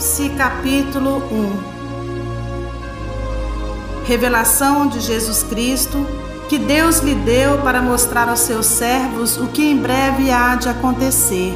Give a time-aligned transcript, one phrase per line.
[0.00, 1.60] Apocalipse capítulo 1
[4.06, 6.06] Revelação de Jesus Cristo
[6.48, 10.70] que Deus lhe deu para mostrar aos seus servos o que em breve há de
[10.70, 11.54] acontecer.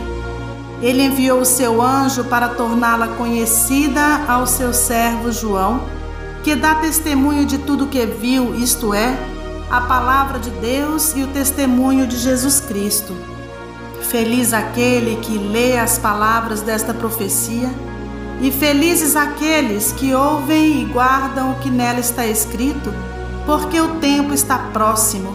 [0.83, 5.80] Ele enviou o seu anjo para torná-la conhecida ao seu servo João,
[6.43, 9.16] que dá testemunho de tudo que viu, isto é,
[9.71, 13.16] a palavra de Deus e o testemunho de Jesus Cristo.
[14.02, 17.71] Feliz aquele que lê as palavras desta profecia,
[18.41, 22.93] e felizes aqueles que ouvem e guardam o que nela está escrito,
[23.47, 25.34] porque o tempo está próximo.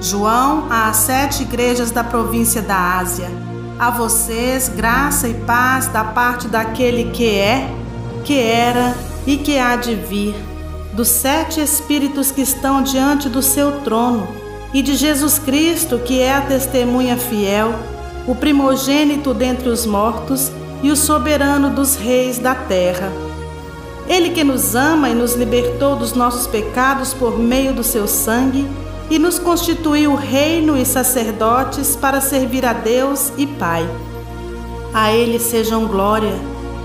[0.00, 3.30] João, às sete igrejas da província da Ásia,
[3.78, 7.70] a vocês graça e paz da parte daquele que é,
[8.24, 8.94] que era
[9.26, 10.34] e que há de vir,
[10.92, 14.26] dos sete espíritos que estão diante do seu trono
[14.72, 17.74] e de Jesus Cristo, que é a testemunha fiel,
[18.26, 20.50] o primogênito dentre os mortos
[20.82, 23.10] e o soberano dos reis da terra.
[24.08, 28.68] Ele que nos ama e nos libertou dos nossos pecados por meio do seu sangue
[29.10, 33.88] e nos constituiu reino e sacerdotes para servir a Deus e Pai.
[34.94, 36.34] A Ele sejam glória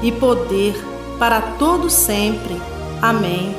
[0.01, 0.75] e poder
[1.19, 2.59] para todo sempre.
[3.01, 3.55] Amém.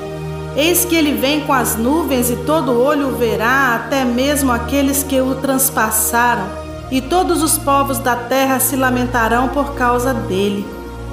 [0.56, 5.02] Eis que ele vem com as nuvens e todo olho o verá, até mesmo aqueles
[5.02, 6.44] que o transpassaram,
[6.92, 10.66] e todos os povos da terra se lamentarão por causa dele.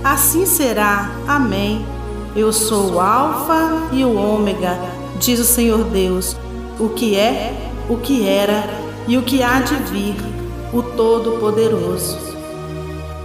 [0.03, 1.09] Assim será.
[1.25, 1.85] Amém.
[2.35, 4.77] Eu sou o Alfa e o Ômega,
[5.19, 6.35] diz o Senhor Deus,
[6.77, 8.69] o que é, o que era
[9.07, 10.15] e o que há de vir,
[10.73, 12.17] o Todo-Poderoso.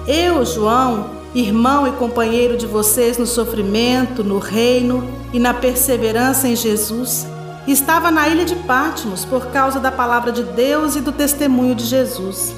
[0.06, 6.54] Eu, João, irmão e companheiro de vocês no sofrimento, no reino e na perseverança em
[6.54, 7.26] Jesus,
[7.72, 11.84] estava na ilha de Patmos por causa da palavra de Deus e do testemunho de
[11.84, 12.54] Jesus.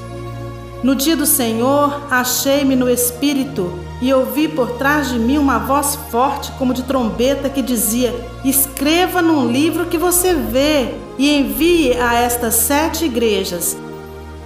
[0.83, 5.97] No dia do Senhor, achei-me no Espírito e ouvi por trás de mim uma voz
[6.11, 8.13] forte, como de trombeta, que dizia:
[8.45, 13.75] Escreva num livro que você vê e envie a estas sete igrejas: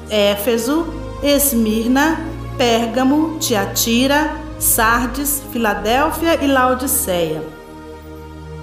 [0.10, 0.86] Éfeso,
[1.22, 2.20] Esmirna,
[2.58, 7.61] Pérgamo, Tiatira, Sardes, Filadélfia e Laodiceia.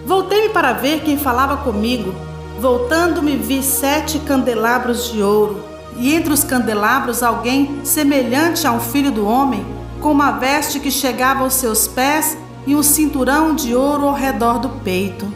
[0.09, 2.15] Voltei-me para ver quem falava comigo.
[2.59, 5.63] Voltando-me, vi sete candelabros de ouro,
[5.99, 9.67] e entre os candelabros alguém semelhante a um filho do homem,
[10.01, 14.59] com uma veste que chegava aos seus pés e um cinturão de ouro ao redor
[14.59, 15.31] do peito.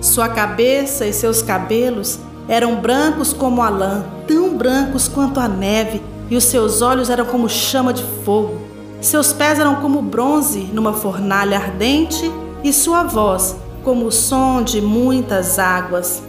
[0.00, 6.00] Sua cabeça e seus cabelos eram brancos como a lã, tão brancos quanto a neve,
[6.30, 8.60] e os seus olhos eram como chama de fogo.
[9.00, 12.30] Seus pés eram como bronze numa fornalha ardente,
[12.62, 16.22] e sua voz como o som de muitas águas.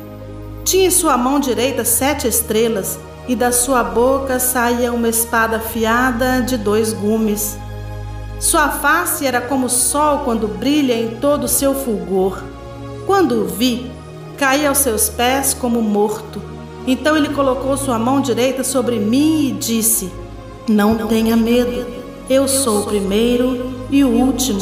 [0.63, 6.41] Tinha em sua mão direita sete estrelas, e da sua boca saía uma espada afiada
[6.41, 7.57] de dois gumes.
[8.39, 12.43] Sua face era como o sol quando brilha em todo o seu fulgor.
[13.05, 13.89] Quando o vi,
[14.37, 16.41] caí aos seus pés como morto.
[16.85, 20.11] Então ele colocou sua mão direita sobre mim e disse:
[20.67, 21.85] Não tenha medo,
[22.29, 24.59] eu sou o primeiro e o último.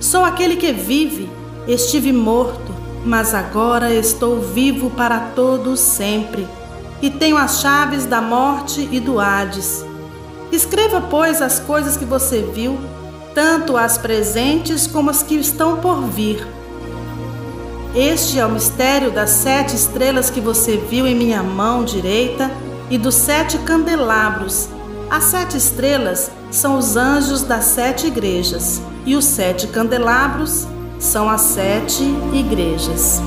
[0.00, 1.28] Sou aquele que vive.
[1.66, 6.46] Estive morto, mas agora estou vivo para todos sempre.
[7.02, 9.84] E tenho as chaves da morte e do Hades.
[10.50, 12.78] Escreva, pois, as coisas que você viu,
[13.34, 16.46] tanto as presentes como as que estão por vir
[17.96, 22.50] este é o mistério das sete estrelas que você viu em minha mão direita
[22.90, 24.68] e dos sete candelabros.
[25.08, 30.66] As sete estrelas são os anjos das sete igrejas, e os sete candelabros
[31.06, 32.02] são as sete
[32.34, 33.20] igrejas.